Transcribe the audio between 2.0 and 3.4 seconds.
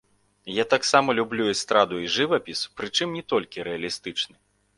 і жывапіс, прычым не